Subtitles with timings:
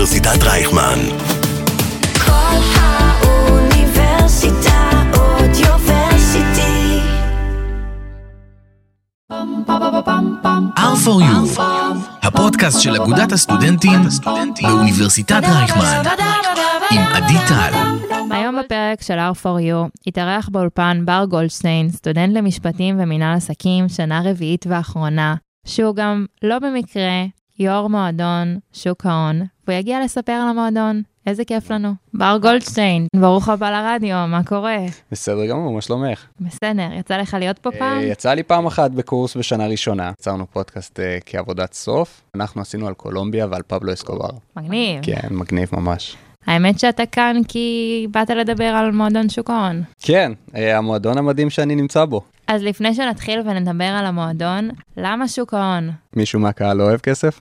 [0.00, 0.98] באוניברסיטת רייכמן.
[2.26, 3.90] כל האוניברסיטה
[5.16, 7.00] אודיוורסיטי.
[10.76, 11.60] R for you,
[12.22, 14.00] הפודקאסט של אגודת הסטודנטים
[14.62, 16.02] באוניברסיטת רייכמן,
[16.90, 17.72] עם עדי טל.
[18.30, 25.34] היום בפרק של R4U התארח באולפן בר גולדשטיין, סטודנט למשפטים ומינהל עסקים, שנה רביעית ואחרונה,
[25.66, 27.24] שהוא גם לא במקרה
[27.60, 31.02] יו"ר מועדון שוק ההון, והוא יגיע לספר על המועדון.
[31.26, 31.92] איזה כיף לנו.
[32.14, 34.76] בר גולדשטיין, ברוך הבא לרדיו, מה קורה?
[35.12, 36.26] בסדר גמור, מה שלומך?
[36.40, 37.98] בסדר, יצא לך להיות פה פעם?
[37.98, 40.10] אה, יצא לי פעם אחת בקורס בשנה ראשונה.
[40.20, 42.22] יצרנו פודקאסט אה, כעבודת סוף.
[42.34, 44.28] אנחנו עשינו על קולומביה ועל פבלו אסקובר.
[44.56, 45.02] מגניב.
[45.02, 46.16] כן, מגניב ממש.
[46.46, 49.82] האמת שאתה כאן כי באת לדבר על מועדון שוק ההון.
[50.02, 52.22] כן, אה, המועדון המדהים שאני נמצא בו.
[52.50, 55.90] אז לפני שנתחיל ונדבר על המועדון, למה שוק ההון?
[56.16, 57.40] מישהו מהקהל לא אוהב כסף?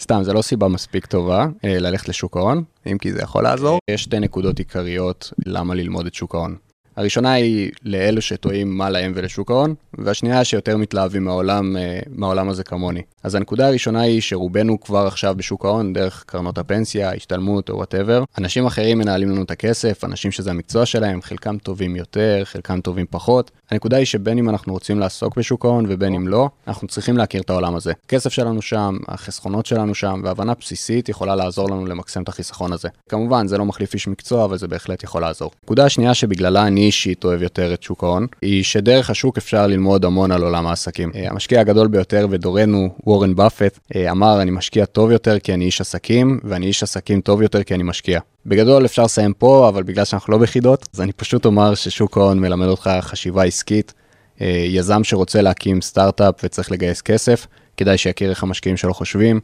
[0.00, 3.78] סתם, זו לא סיבה מספיק טובה אה, ללכת לשוק ההון, אם כי זה יכול לעזור.
[3.90, 6.56] יש שתי נקודות עיקריות למה ללמוד את שוק ההון.
[6.96, 12.64] הראשונה היא לאלו שטועים מה להם ולשוק ההון, והשנייה שיותר מתלהבים מהעולם, אה, מהעולם הזה
[12.64, 13.02] כמוני.
[13.22, 18.24] אז הנקודה הראשונה היא שרובנו כבר עכשיו בשוק ההון, דרך קרנות הפנסיה, השתלמות או whatever.
[18.38, 23.06] אנשים אחרים מנהלים לנו את הכסף, אנשים שזה המקצוע שלהם, חלקם טובים יותר, חלקם טובים
[23.10, 23.50] פחות.
[23.70, 27.42] הנקודה היא שבין אם אנחנו רוצים לעסוק בשוק ההון ובין אם לא, אנחנו צריכים להכיר
[27.42, 27.92] את העולם הזה.
[28.04, 32.88] הכסף שלנו שם, החסכונות שלנו שם, והבנה בסיסית יכולה לעזור לנו למקסם את החיסכון הזה.
[33.08, 35.50] כמובן, זה לא מחליף איש מקצוע, אבל זה בהחלט יכול לעזור.
[35.62, 40.04] הנקודה השנייה שבגללה אני אישית אוהב יותר את שוק ההון, היא שדרך השוק אפשר ללמוד
[40.04, 41.10] המון על עולם העסקים.
[41.14, 45.64] אה, המשקיע הגדול ביותר בדורנו, וורן באפט, אה, אמר, אני משקיע טוב יותר כי אני
[45.64, 48.20] איש עסקים, ואני איש עסקים טוב יותר כי אני משקיע.
[48.46, 52.40] בגדול אפשר לסיים פה, אבל בגלל שאנחנו לא בחידות, אז אני פשוט אומר ששוק ההון
[52.40, 53.94] מלמד אותך חשיבה עסקית.
[54.40, 59.40] אה, יזם שרוצה להקים סטארט-אפ וצריך לגייס כסף, כדאי שיכיר איך המשקיעים שלו חושבים.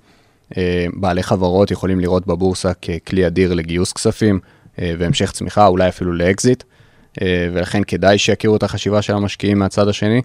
[0.94, 4.40] בעלי חברות יכולים לראות בבורסה ככלי אדיר לגיוס כספים
[4.78, 6.64] והמשך צמיחה, אולי אפילו לאקזיט,
[7.20, 10.22] ולכן כדאי שיכירו את החשיבה של המשקיעים מהצד השני.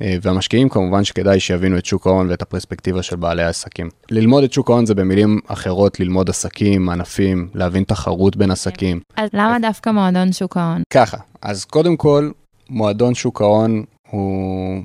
[0.00, 3.88] והמשקיעים כמובן שכדאי שיבינו את שוק ההון ואת הפרספקטיבה של בעלי העסקים.
[4.10, 9.00] ללמוד את שוק ההון זה במילים אחרות ללמוד עסקים, ענפים, להבין תחרות בין עסקים.
[9.16, 10.82] אז למה דווקא מועדון שוק ההון?
[10.90, 12.30] ככה, אז קודם כל,
[12.70, 14.82] מועדון שוק ההון הוא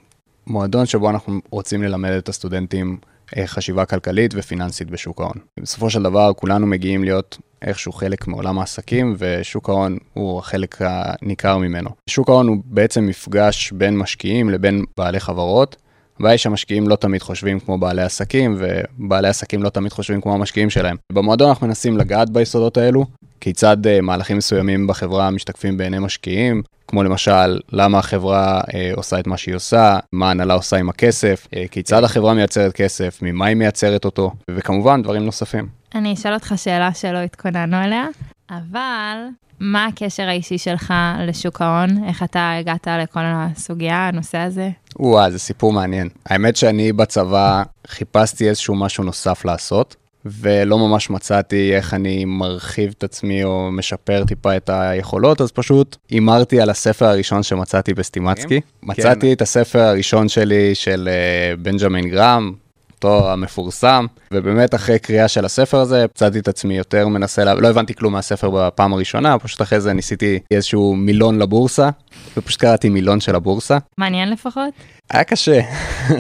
[0.48, 2.98] מועדון שבו אנחנו רוצים ללמד את הסטודנטים
[3.38, 5.36] אה, חשיבה כלכלית ופיננסית בשוק ההון.
[5.60, 11.58] בסופו של דבר כולנו מגיעים להיות איכשהו חלק מעולם העסקים ושוק ההון הוא החלק הניכר
[11.58, 11.90] ממנו.
[12.10, 15.76] שוק ההון הוא בעצם מפגש בין משקיעים לבין בעלי חברות.
[16.20, 20.34] הבעיה היא שהמשקיעים לא תמיד חושבים כמו בעלי עסקים ובעלי עסקים לא תמיד חושבים כמו
[20.34, 20.96] המשקיעים שלהם.
[21.12, 23.06] במועדון אנחנו מנסים לגעת ביסודות האלו,
[23.42, 29.28] כיצד uh, מהלכים מסוימים בחברה משתקפים בעיני משקיעים, כמו למשל, למה החברה uh, עושה את
[29.28, 33.56] מה שהיא עושה, מה ההנהלה עושה עם הכסף, uh, כיצד החברה מייצרת כסף, ממה היא
[33.56, 35.77] מייצרת אותו, וכמובן דברים נוספים.
[35.96, 38.08] אני אשאל אותך שאלה שלא התכוננו אליה,
[38.50, 39.18] אבל
[39.60, 40.94] מה הקשר האישי שלך
[41.28, 42.04] לשוק ההון?
[42.08, 44.70] איך אתה הגעת לכל הסוגיה, הנושא הזה?
[45.00, 46.10] וואו, זה סיפור מעניין.
[46.26, 49.96] האמת שאני בצבא חיפשתי איזשהו משהו נוסף לעשות.
[50.26, 55.98] ולא ממש מצאתי איך אני מרחיב את עצמי או משפר טיפה את היכולות, אז פשוט
[56.10, 58.62] הימרתי על הספר הראשון שמצאתי בסטימצקי.
[58.62, 58.68] כן.
[58.84, 62.54] מצאתי את הספר הראשון שלי של uh, בנג'מין גרם,
[63.04, 67.54] אותו המפורסם, ובאמת אחרי קריאה של הספר הזה, מצאתי את עצמי יותר מנסה, לה...
[67.54, 71.90] לא הבנתי כלום מהספר בפעם הראשונה, פשוט אחרי זה ניסיתי איזשהו מילון לבורסה,
[72.38, 73.78] ופשוט קראתי מילון של הבורסה.
[73.98, 74.74] מעניין לפחות?
[75.10, 75.60] היה קשה,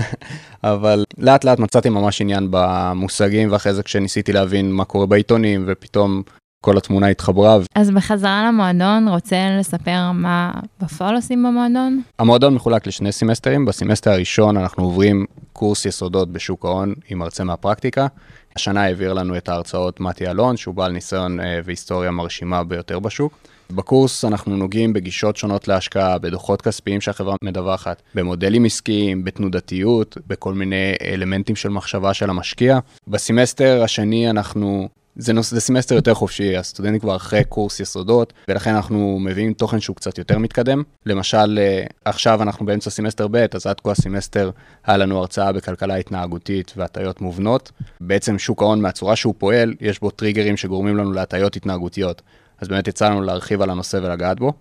[0.63, 6.21] אבל לאט לאט מצאתי ממש עניין במושגים, ואחרי זה כשניסיתי להבין מה קורה בעיתונים, ופתאום
[6.67, 7.57] כל התמונה התחברה.
[7.75, 10.51] אז בחזרה למועדון, רוצה לספר מה
[10.81, 12.01] בפועל עושים במועדון?
[12.19, 18.07] המועדון מחולק לשני סמסטרים, בסמסטר הראשון אנחנו עוברים קורס יסודות בשוק ההון עם מרצה מהפרקטיקה.
[18.55, 23.33] השנה העביר לנו את ההרצאות מתי אלון, שהוא בעל ניסיון אה, והיסטוריה מרשימה ביותר בשוק.
[23.71, 30.93] בקורס אנחנו נוגעים בגישות שונות להשקעה, בדוחות כספיים שהחברה מדווחת, במודלים עסקיים, בתנודתיות, בכל מיני
[31.01, 32.79] אלמנטים של מחשבה של המשקיע.
[33.07, 34.87] בסמסטר השני אנחנו
[35.19, 39.79] זה, נוס, זה סמסטר יותר חופשי, הסטודנטים כבר אחרי קורס יסודות, ולכן אנחנו מביאים תוכן
[39.79, 40.83] שהוא קצת יותר מתקדם.
[41.05, 44.51] למשל, אה, עכשיו אנחנו באמצע סמסטר ב', אז עד כה הסמסטר
[44.85, 47.71] היה לנו הרצאה בכלכלה התנהגותית והטיות מובנות.
[48.01, 52.21] בעצם שוק ההון מהצורה שהוא פועל, יש בו טריגרים שגורמים לנו להטיות התנהגותיות.
[52.61, 54.53] אז באמת יצא לנו להרחיב על הנושא ולגעת בו.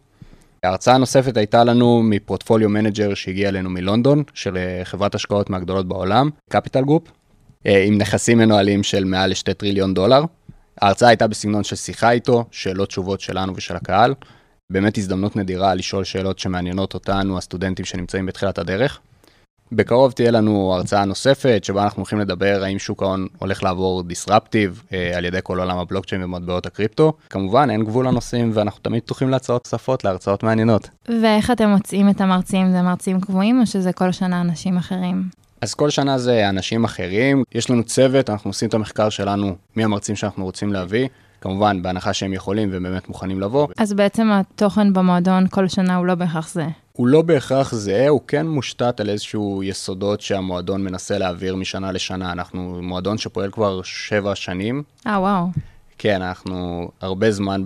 [0.62, 5.88] ההרצאה הנוספת הייתה לנו מ portfolio manager שהגיע אלינו מלונדון, של אה, חברת השקעות מהגדולות
[5.88, 7.02] בעולם, Capital Group,
[7.66, 10.24] אה, עם נכסים מנוהלים של מעל לשתי טריליון דולר.
[10.82, 14.14] ההרצאה הייתה בסגנון של שיחה איתו, שאלות תשובות שלנו ושל הקהל.
[14.70, 19.00] באמת הזדמנות נדירה לשאול שאלות שמעניינות אותנו, הסטודנטים שנמצאים בתחילת הדרך.
[19.72, 24.82] בקרוב תהיה לנו הרצאה נוספת, שבה אנחנו הולכים לדבר האם שוק ההון הולך לעבור דיסרפטיב
[24.92, 27.12] אה, על ידי כל עולם הבלוקצ'יין ומטבעות הקריפטו.
[27.30, 30.88] כמובן, אין גבול לנושאים, ואנחנו תמיד פתוחים להצעות נוספות, להרצאות מעניינות.
[31.22, 32.70] ואיך אתם מוצאים את המרצים?
[32.70, 35.45] זה מרצים קבועים או שזה כל שנה אנשים אחרים?
[35.60, 39.84] אז כל שנה זה אנשים אחרים, יש לנו צוות, אנחנו עושים את המחקר שלנו, מי
[39.84, 41.08] המרצים שאנחנו רוצים להביא.
[41.40, 43.68] כמובן, בהנחה שהם יכולים ובאמת מוכנים לבוא.
[43.78, 46.66] אז בעצם התוכן במועדון כל שנה הוא לא בהכרח זה.
[46.92, 52.32] הוא לא בהכרח זהה, הוא כן מושתת על איזשהו יסודות שהמועדון מנסה להעביר משנה לשנה.
[52.32, 54.82] אנחנו מועדון שפועל כבר שבע שנים.
[55.06, 55.46] אה, וואו.
[55.98, 57.62] כן, אנחנו הרבה זמן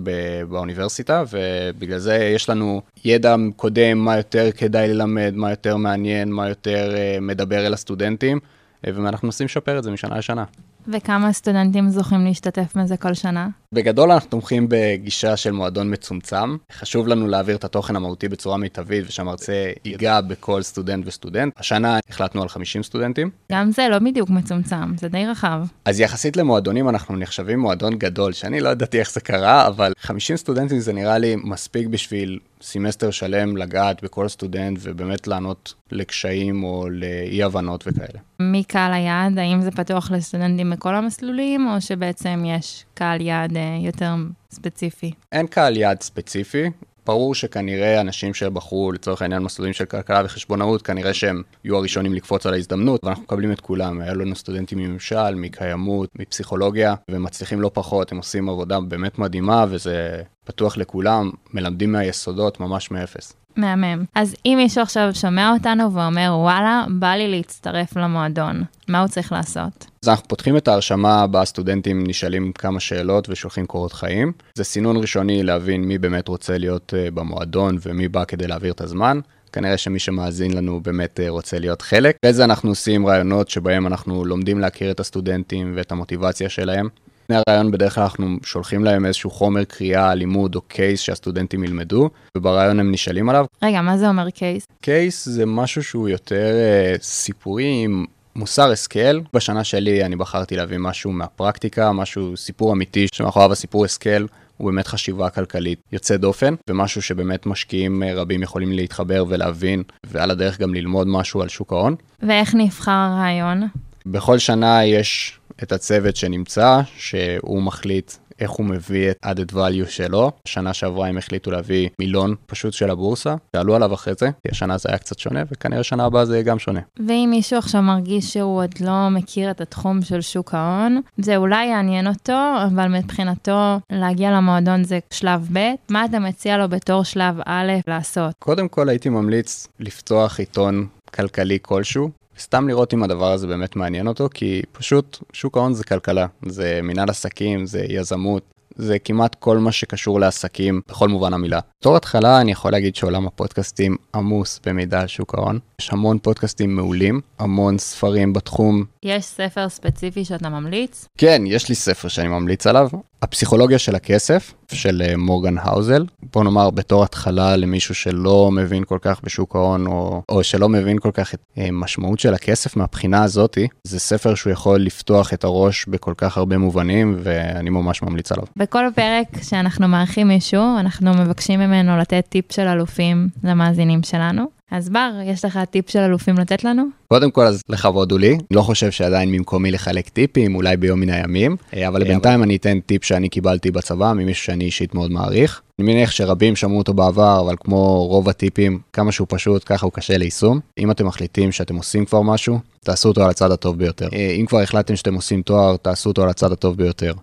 [0.49, 6.49] באוניברסיטה, ובגלל זה יש לנו ידע קודם מה יותר כדאי ללמד, מה יותר מעניין, מה
[6.49, 10.43] יותר uh, מדבר אל הסטודנטים, uh, ואנחנו מנסים לשפר את זה משנה לשנה.
[10.87, 13.47] וכמה סטודנטים זוכים להשתתף בזה כל שנה?
[13.73, 16.57] בגדול אנחנו תומכים בגישה של מועדון מצומצם.
[16.71, 21.53] חשוב לנו להעביר את התוכן המהותי בצורה מיטבית ושהמרצה ייגע בכל סטודנט וסטודנט.
[21.57, 23.29] השנה החלטנו על 50 סטודנטים.
[23.51, 25.61] גם זה לא בדיוק מצומצם, זה די רחב.
[25.85, 30.37] אז יחסית למועדונים אנחנו נחשבים מועדון גדול, שאני לא ידעתי איך זה קרה, אבל 50
[30.37, 36.89] סטודנטים זה נראה לי מספיק בשביל סמסטר שלם לגעת בכל סטודנט ובאמת לענות לקשיים או
[36.89, 38.19] לאי הבנות וכאלה.
[38.39, 39.37] מי קהל היעד?
[39.37, 44.15] האם זה פתוח לסטודנטים בכל המסלולים, או שבעצם יש קהל יעד אה, יותר
[44.51, 45.11] ספציפי?
[45.31, 46.69] אין קהל יעד ספציפי.
[47.05, 52.45] ברור שכנראה אנשים שבחרו לצורך העניין מסלולים של כלכלה וחשבונאות, כנראה שהם יהיו הראשונים לקפוץ
[52.45, 54.01] על ההזדמנות, ואנחנו מקבלים את כולם.
[54.01, 60.21] היה לנו סטודנטים מממשל, מקיימות, מפסיכולוגיה, ומצליחים לא פחות, הם עושים עבודה באמת מדהימה, וזה
[60.45, 63.40] פתוח לכולם, מלמדים מהיסודות ממש מאפס.
[63.55, 64.05] מהמם.
[64.15, 69.31] אז אם מישהו עכשיו שומע אותנו ואומר, וואלה, בא לי להצטרף למועדון, מה הוא צריך
[69.31, 69.85] לעשות?
[70.03, 74.31] אז אנחנו פותחים את ההרשמה בה הסטודנטים נשאלים כמה שאלות ושולחים קורות חיים.
[74.55, 78.81] זה סינון ראשוני להבין מי באמת רוצה להיות uh, במועדון ומי בא כדי להעביר את
[78.81, 79.19] הזמן.
[79.53, 82.15] כנראה שמי שמאזין לנו באמת uh, רוצה להיות חלק.
[82.25, 86.87] אחרי זה אנחנו עושים רעיונות שבהם אנחנו לומדים להכיר את הסטודנטים ואת המוטיבציה שלהם.
[87.31, 92.09] לפני הרעיון בדרך כלל אנחנו שולחים להם איזשהו חומר קריאה, לימוד או קייס שהסטודנטים ילמדו,
[92.37, 93.45] וברעיון הם נשאלים עליו.
[93.63, 94.65] רגע, מה זה אומר קייס?
[94.81, 96.53] קייס זה משהו שהוא יותר
[96.97, 98.05] uh, סיפורי עם
[98.35, 99.19] מוסר השכל.
[99.33, 104.25] בשנה שלי אני בחרתי להביא משהו מהפרקטיקה, משהו, סיפור אמיתי, שמאחוריו הסיפור השכל
[104.57, 110.59] הוא באמת חשיבה כלכלית יוצא דופן, ומשהו שבאמת משקיעים רבים יכולים להתחבר ולהבין, ועל הדרך
[110.59, 111.95] גם ללמוד משהו על שוק ההון.
[112.23, 113.67] ואיך נבחר הרעיון?
[114.05, 118.11] בכל שנה יש את הצוות שנמצא, שהוא מחליט
[118.41, 120.31] איך הוא מביא את added value שלו.
[120.45, 124.77] שנה שעברה הם החליטו להביא מילון פשוט של הבורסה, שעלו עליו אחרי זה, כי השנה
[124.77, 126.79] זה היה קצת שונה, וכנראה שנה הבאה זה יהיה גם שונה.
[127.07, 131.65] ואם מישהו עכשיו מרגיש שהוא עוד לא מכיר את התחום של שוק ההון, זה אולי
[131.65, 137.35] יעניין אותו, אבל מבחינתו להגיע למועדון זה שלב ב', מה אתה מציע לו בתור שלב
[137.45, 138.33] א' לעשות?
[138.39, 142.09] קודם כל הייתי ממליץ לפתוח עיתון כלכלי כלשהו,
[142.41, 146.79] סתם לראות אם הדבר הזה באמת מעניין אותו, כי פשוט שוק ההון זה כלכלה, זה
[146.83, 148.43] מנהל עסקים, זה יזמות,
[148.75, 151.59] זה כמעט כל מה שקשור לעסקים בכל מובן המילה.
[151.79, 155.59] בתור התחלה אני יכול להגיד שעולם הפודקאסטים עמוס במידע על שוק ההון.
[155.81, 158.85] יש המון פודקאסטים מעולים, המון ספרים בתחום.
[159.03, 161.07] יש ספר ספציפי שאתה ממליץ?
[161.17, 162.89] כן, יש לי ספר שאני ממליץ עליו.
[163.21, 166.05] הפסיכולוגיה של הכסף, של אה, מורגן האוזל.
[166.33, 170.99] בוא נאמר, בתור התחלה למישהו שלא מבין כל כך בשוק ההון, או, או שלא מבין
[170.99, 175.43] כל כך את אה, משמעות של הכסף מהבחינה הזאתי, זה ספר שהוא יכול לפתוח את
[175.43, 178.45] הראש בכל כך הרבה מובנים, ואני ממש ממליץ עליו.
[178.57, 184.60] בכל פרק שאנחנו מארחים מישהו, אנחנו מבקשים ממנו לתת טיפ של אלופים למאזינים שלנו.
[184.71, 186.83] אז בר, יש לך טיפ של אלופים לתת לנו?
[187.07, 188.37] קודם כל, אז לכבוד הוא לי.
[188.51, 192.79] לא חושב שעדיין ממקומי לחלק טיפים, אולי ביום מן הימים, אה, אבל בינתיים אני אתן
[192.79, 195.61] טיפ שאני קיבלתי בצבא, ממישהו שאני אישית מאוד מעריך.
[195.79, 199.93] אני מניח שרבים שמעו אותו בעבר, אבל כמו רוב הטיפים, כמה שהוא פשוט, ככה הוא
[199.93, 200.59] קשה ליישום.
[200.77, 204.09] אם אתם מחליטים שאתם עושים כבר משהו, תעשו אותו על הצד הטוב ביותר.
[204.13, 207.13] אה, אם כבר החלטתם שאתם עושים תואר, תעשו אותו על הצד הטוב ביותר.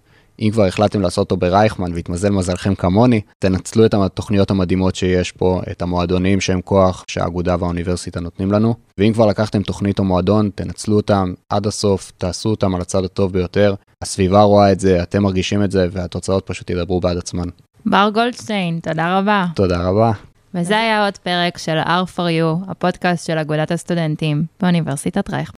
[0.40, 5.60] אם כבר החלטתם לעשות אותו ברייכמן והתמזל מזלכם כמוני, תנצלו את התוכניות המדהימות שיש פה,
[5.70, 8.74] את המועדונים שהם כוח שהאגודה והאוניברסיטה נותנים לנו.
[8.98, 13.32] ואם כבר לקחתם תוכנית או מועדון, תנצלו אותם עד הסוף, תעשו אותם על הצד הטוב
[13.32, 13.74] ביותר.
[14.02, 17.48] הסביבה רואה את זה, אתם מרגישים את זה, והתוצאות פשוט ידברו בעד עצמן.
[17.86, 19.46] בר גולדשטיין, תודה רבה.
[19.54, 20.12] תודה רבה.
[20.54, 25.57] וזה היה עוד פרק של R4U, הפודקאסט של אגודת הסטודנטים באוניברסיטת רייכמן.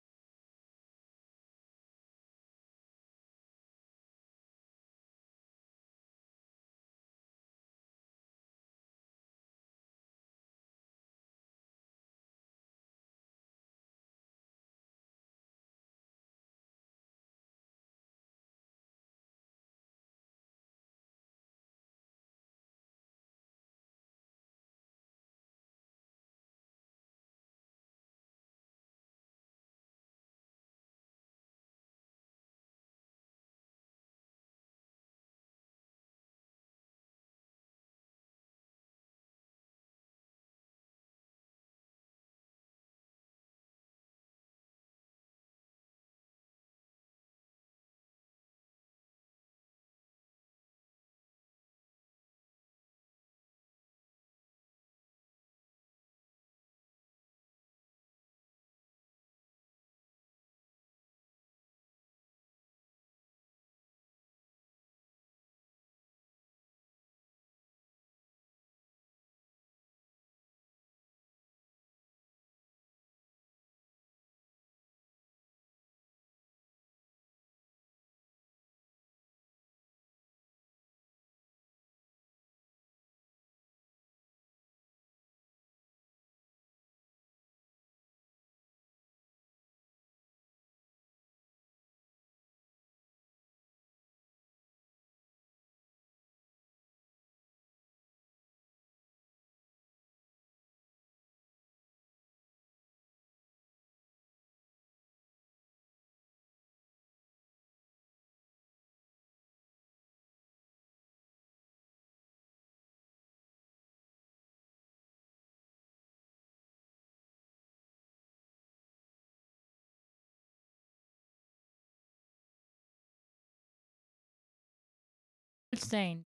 [125.79, 126.23] גולדשטיין,